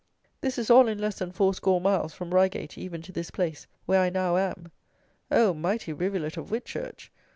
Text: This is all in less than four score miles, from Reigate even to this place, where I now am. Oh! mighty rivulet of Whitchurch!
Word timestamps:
This 0.41 0.57
is 0.57 0.71
all 0.71 0.87
in 0.87 0.97
less 0.97 1.19
than 1.19 1.31
four 1.31 1.53
score 1.53 1.79
miles, 1.79 2.11
from 2.11 2.33
Reigate 2.33 2.75
even 2.75 3.03
to 3.03 3.11
this 3.11 3.29
place, 3.29 3.67
where 3.85 3.99
I 4.01 4.09
now 4.09 4.35
am. 4.35 4.71
Oh! 5.29 5.53
mighty 5.53 5.93
rivulet 5.93 6.37
of 6.37 6.49
Whitchurch! 6.49 7.11